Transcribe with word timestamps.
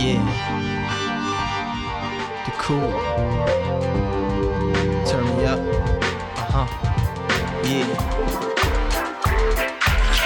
Yeah. 0.00 0.24
The 2.46 2.52
cool. 2.52 2.90
Turn 5.04 5.24
me 5.36 5.44
up. 5.44 5.60
Uh 6.38 6.46
huh. 6.54 6.66
Yeah. 7.68 7.86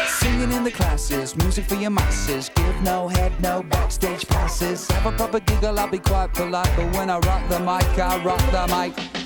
Singing 0.07 0.53
in 0.53 0.63
the 0.63 0.71
classes, 0.71 1.35
music 1.35 1.65
for 1.65 1.75
your 1.75 1.91
masses. 1.91 2.51
Give 2.55 2.83
no 2.83 3.09
head, 3.09 3.33
no 3.41 3.65
backstage 3.65 4.29
passes. 4.29 4.89
Have 4.93 5.13
a 5.13 5.17
proper 5.17 5.41
giggle, 5.41 5.77
I'll 5.81 5.89
be 5.89 5.99
quite 5.99 6.33
polite. 6.33 6.71
But 6.77 6.95
when 6.95 7.11
I 7.11 7.19
rock 7.19 7.49
the 7.49 7.59
mic, 7.59 7.99
I 7.99 8.23
rock 8.23 8.39
the 8.53 8.69
mic. 8.69 9.24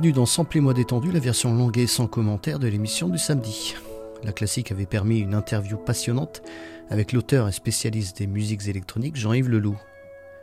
Bienvenue 0.00 0.14
dans 0.14 0.26
Samplez-moi 0.26 0.74
détendu, 0.74 1.10
la 1.10 1.18
version 1.18 1.52
longue 1.52 1.76
et 1.76 1.88
sans 1.88 2.06
commentaire 2.06 2.60
de 2.60 2.68
l'émission 2.68 3.08
du 3.08 3.18
samedi. 3.18 3.74
La 4.22 4.30
classique 4.30 4.70
avait 4.70 4.86
permis 4.86 5.18
une 5.18 5.34
interview 5.34 5.76
passionnante 5.76 6.40
avec 6.88 7.12
l'auteur 7.12 7.48
et 7.48 7.52
spécialiste 7.52 8.18
des 8.18 8.28
musiques 8.28 8.68
électroniques 8.68 9.16
Jean-Yves 9.16 9.48
Leloup. 9.48 9.76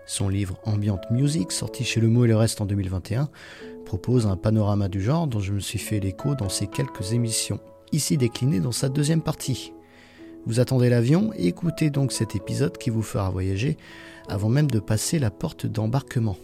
Son 0.06 0.28
livre 0.28 0.60
Ambient 0.66 1.00
Music, 1.10 1.54
sorti 1.54 1.86
chez 1.86 2.02
Le 2.02 2.10
Mot 2.10 2.26
et 2.26 2.28
le 2.28 2.36
Reste 2.36 2.60
en 2.60 2.66
2021, 2.66 3.30
propose 3.86 4.28
un 4.28 4.36
panorama 4.36 4.90
du 4.90 5.02
genre 5.02 5.26
dont 5.26 5.40
je 5.40 5.54
me 5.54 5.62
suis 5.62 5.80
fait 5.80 6.02
l'écho 6.02 6.36
dans 6.36 6.50
ces 6.50 6.68
quelques 6.68 7.14
émissions, 7.14 7.62
ici 7.94 8.18
décliné 8.18 8.60
dans 8.60 8.74
sa 8.74 8.90
deuxième 8.90 9.22
partie. 9.22 9.72
Vous 10.46 10.60
attendez 10.60 10.90
l'avion, 10.90 11.32
écoutez 11.38 11.92
donc 11.92 12.12
cet 12.12 12.36
épisode 12.36 12.78
qui 12.78 12.90
vous 12.90 13.04
fera 13.04 13.30
voyager 13.30 13.78
avant 14.28 14.50
même 14.50 14.70
de 14.70 14.80
passer 14.80 15.18
la 15.18 15.32
porte 15.32 15.66
d'embarquement. 15.66 16.36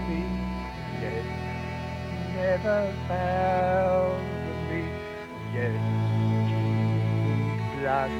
me 0.08 0.22
yet, 1.00 1.26
never 2.34 2.92
found 3.06 4.22
me 4.68 4.82
yet. 5.54 5.78
Jesus' 6.48 8.10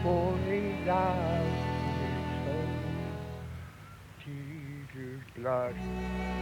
for 0.03 0.27
he 0.47 0.61
loves 0.87 1.61
me 1.99 2.11
so. 2.45 2.55
Jesus' 4.25 5.27
blood 5.37 5.77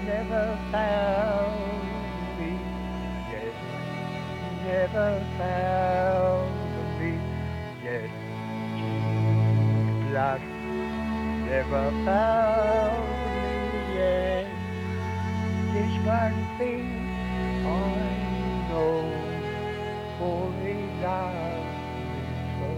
never 0.06 0.58
found 0.72 1.79
never 4.64 5.24
found 5.38 6.52
me 7.00 7.12
yet. 7.82 8.10
Jesus' 8.76 10.10
blood 10.10 10.42
never 11.48 11.90
found 12.04 13.08
me 13.36 13.94
yet. 13.96 14.46
This 15.72 15.94
one 16.06 16.40
thing 16.58 16.86
I 17.64 17.78
know, 18.68 19.00
for 20.18 20.52
he 20.62 20.74
loves 21.02 21.76
me 21.96 22.20
so. 22.58 22.70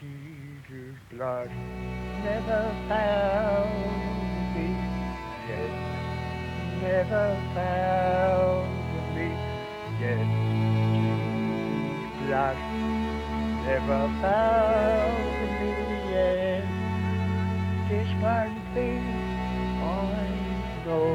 Jesus' 0.00 1.00
blood 1.12 1.50
never 2.24 2.62
found 2.88 3.72
me 4.54 4.68
yet, 5.48 5.72
never 6.82 7.26
found 7.54 8.79
Jesus' 10.00 10.16
blood 12.24 12.56
never 13.66 14.02
found 14.22 15.16
me 15.60 15.72
yet. 16.10 16.64
This 17.90 18.08
one 18.22 18.56
thing 18.72 19.04
I 19.82 20.26
know, 20.86 21.12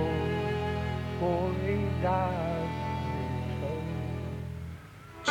for 1.20 1.50
loves 2.04 2.78
me 3.10 3.26
so. 3.60 3.72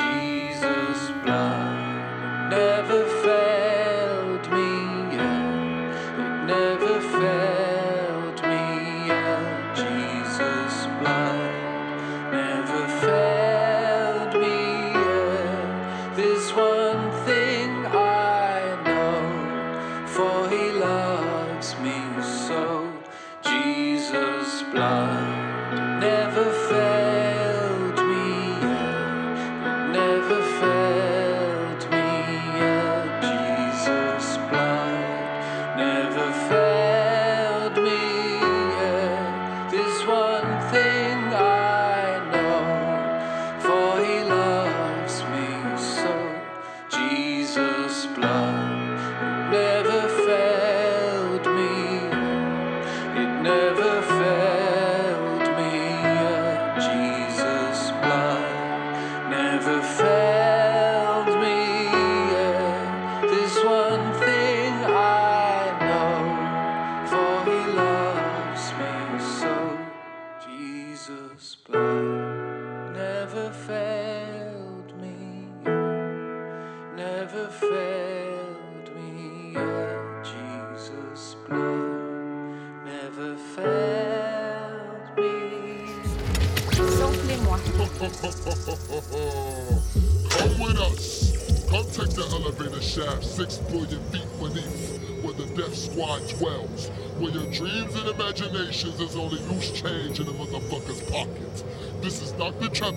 Jesus' 0.00 1.06
blood 1.22 2.50
never 2.50 3.00
failed 3.22 3.53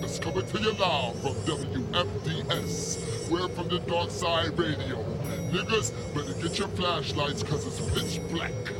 Travis 0.08 0.18
coming 0.18 0.46
to 0.46 0.58
you 0.58 0.72
live 0.72 1.20
from 1.20 1.34
WFDS. 1.44 3.30
We're 3.30 3.48
from 3.48 3.68
the 3.68 3.78
Dark 3.80 4.10
Side 4.10 4.58
Radio. 4.58 5.04
Niggas, 5.50 5.92
better 6.14 6.32
get 6.40 6.58
your 6.58 6.68
flashlights 6.68 7.42
cause 7.42 7.66
it's 7.66 7.80
pitch 7.90 8.20
black. 8.30 8.77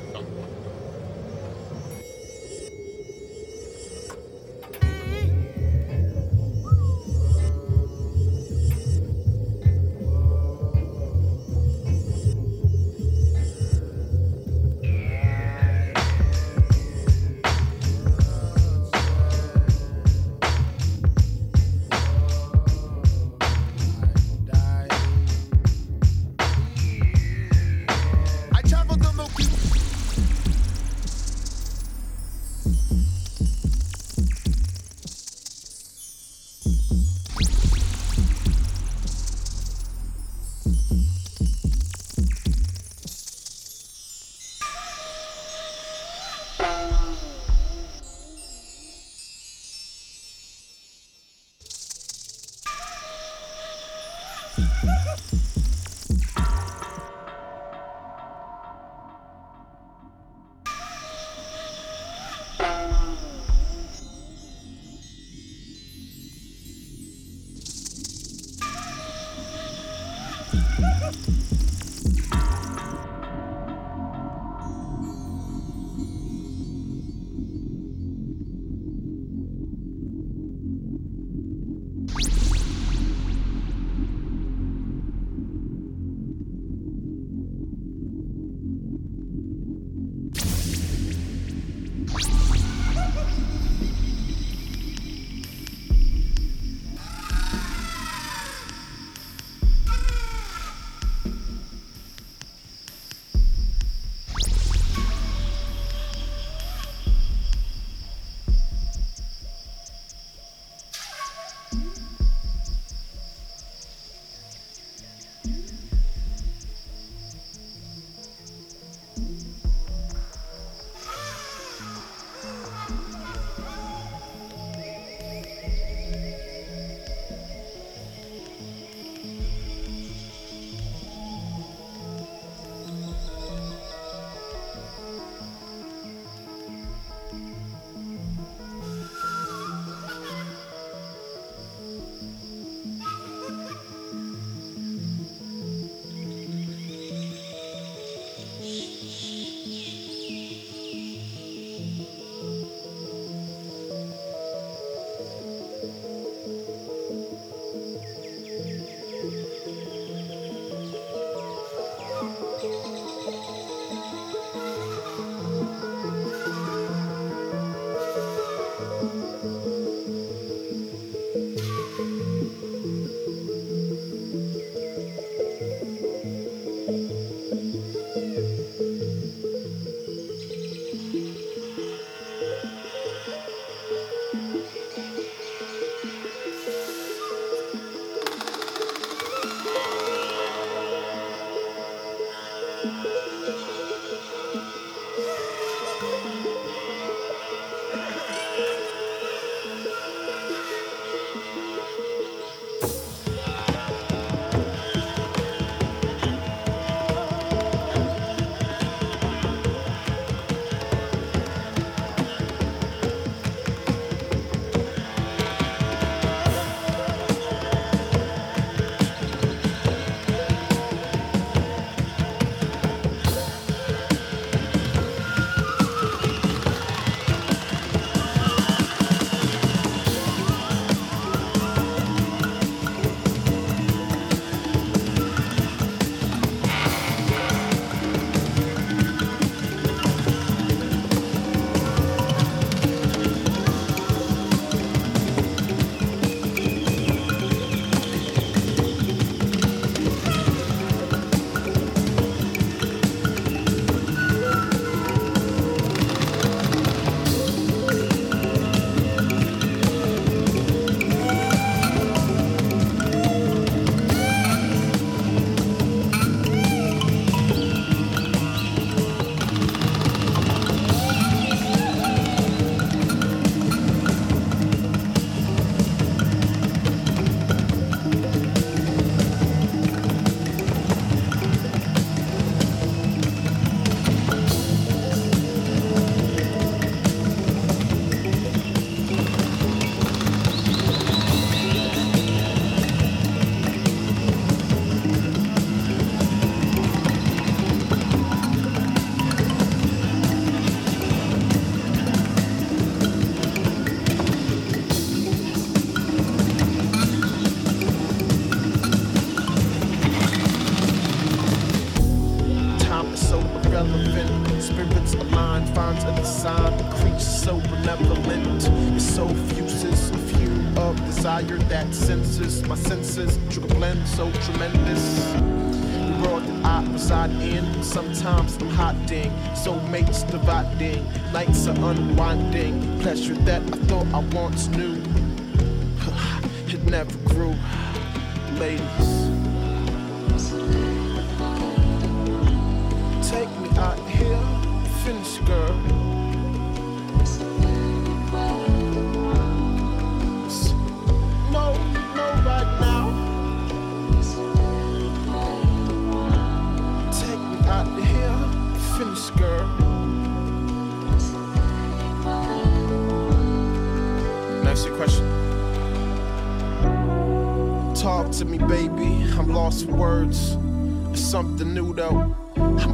unwinding 331.85 333.00
pleasure 333.00 333.35
that 333.35 333.62
I 333.62 333.76
thought 333.87 334.06
I 334.14 334.18
once 334.35 334.68
knew. 334.68 334.88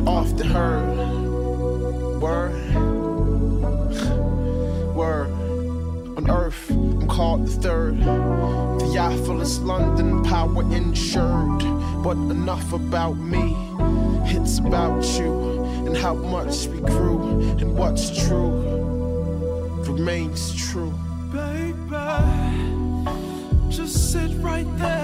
off 0.06 0.36
the 0.36 0.44
herd. 0.44 0.96
Word, 2.20 2.74
word. 4.94 5.30
On 6.16 6.30
earth, 6.30 6.70
I'm 6.70 7.08
called 7.08 7.46
the 7.46 7.50
third. 7.60 7.98
Theophilus, 8.80 9.58
London, 9.60 10.22
power 10.24 10.62
insured. 10.72 11.64
But 12.02 12.16
enough 12.16 12.72
about 12.72 13.14
me, 13.14 13.56
it's 14.26 14.58
about 14.58 15.04
you 15.18 15.62
and 15.86 15.96
how 15.96 16.14
much 16.14 16.66
we 16.66 16.80
grew 16.80 17.40
and 17.58 17.76
what's 17.76 18.26
true 18.26 18.74
remains 19.86 20.54
true. 20.54 20.92
Baby, 21.32 21.74
just 23.70 24.12
sit 24.12 24.30
right 24.42 24.66
there. 24.78 25.03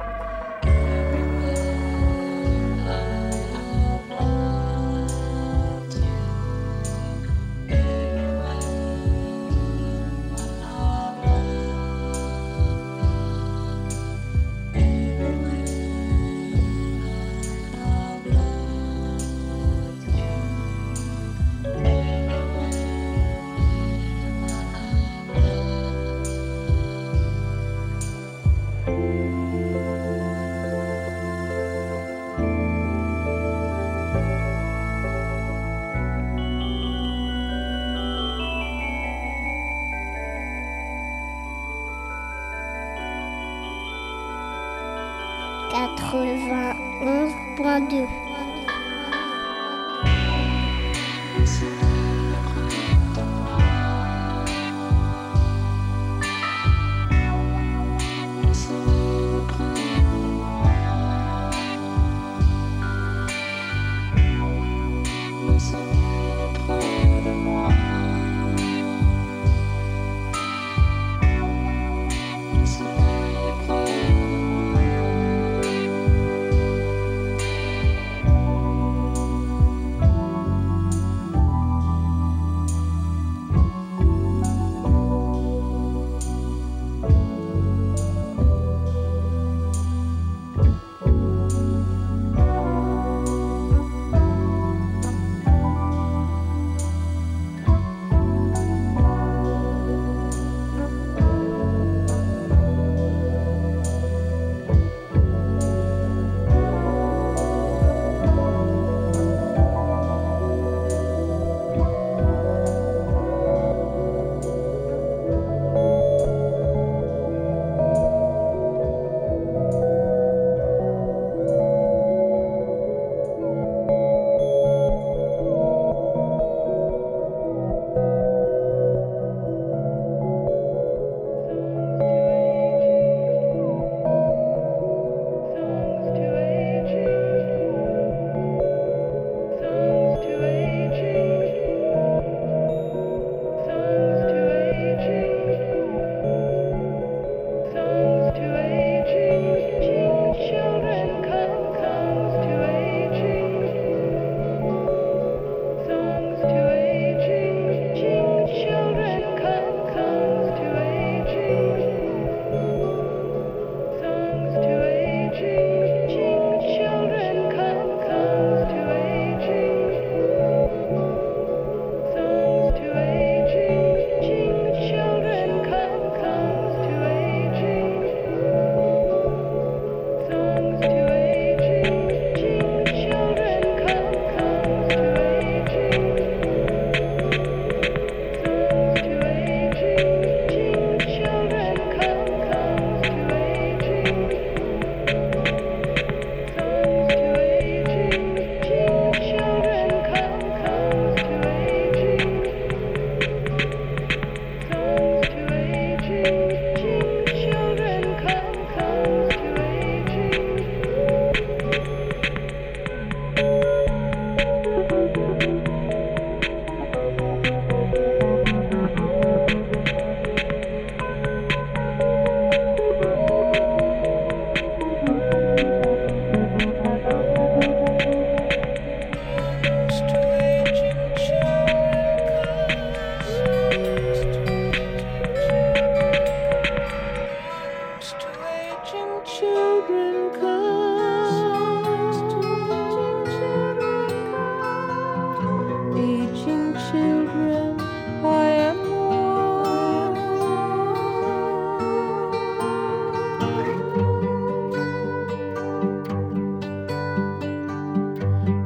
91.2. 46.11 48.20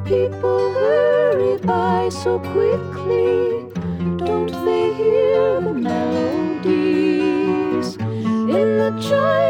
Does 0.05 0.13
the 4.51 5.73
melodies 5.73 7.95
in 7.95 8.77
the 8.77 9.01
silver 9.01 9.44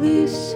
This 0.00 0.54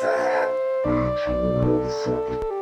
That 0.00 0.48
bitch, 0.84 1.24
motherfucker. 1.28 2.61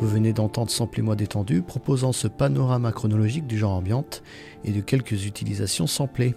Vous 0.00 0.08
venez 0.08 0.32
d'entendre 0.32 0.70
Samplez-moi 0.70 1.14
détendu, 1.14 1.60
proposant 1.60 2.12
ce 2.12 2.26
panorama 2.26 2.90
chronologique 2.90 3.46
du 3.46 3.58
genre 3.58 3.72
ambiante 3.72 4.22
et 4.64 4.72
de 4.72 4.80
quelques 4.80 5.26
utilisations 5.26 5.86
samplées. 5.86 6.34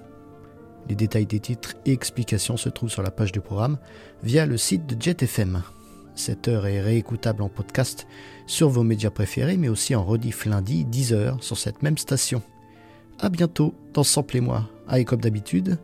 Les 0.89 0.95
détails 0.95 1.25
des 1.25 1.39
titres 1.39 1.75
et 1.85 1.93
explications 1.93 2.57
se 2.57 2.67
trouvent 2.67 2.89
sur 2.89 3.03
la 3.03 3.11
page 3.11 3.31
du 3.31 3.39
programme 3.39 3.77
via 4.21 4.45
le 4.45 4.57
site 4.57 4.85
de 4.85 5.01
JetFM. 5.01 5.63
Cette 6.13 6.49
heure 6.49 6.67
est 6.67 6.81
réécoutable 6.81 7.41
en 7.41 7.47
podcast 7.47 8.05
sur 8.47 8.67
vos 8.67 8.83
médias 8.83 9.11
préférés, 9.11 9.55
mais 9.55 9.69
aussi 9.69 9.95
en 9.95 10.03
rediff 10.03 10.45
lundi 10.45 10.83
10h 10.83 11.41
sur 11.41 11.57
cette 11.57 11.83
même 11.83 11.97
station. 11.97 12.41
A 13.19 13.29
bientôt 13.29 13.73
dans 13.93 14.03
Samplez-moi. 14.03 14.69
Ah, 14.89 14.99
et 14.99 15.05
comme 15.05 15.21
d'habitude, 15.21 15.79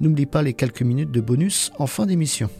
n'oublie 0.00 0.26
pas 0.26 0.42
les 0.42 0.52
quelques 0.52 0.82
minutes 0.82 1.10
de 1.10 1.20
bonus 1.22 1.72
en 1.78 1.86
fin 1.86 2.04
d'émission. 2.04 2.50